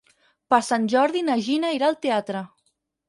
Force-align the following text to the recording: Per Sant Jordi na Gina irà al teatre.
Per 0.53 0.59
Sant 0.69 0.87
Jordi 0.95 1.21
na 1.27 1.35
Gina 1.49 1.75
irà 1.77 1.91
al 1.91 1.99
teatre. 2.07 2.43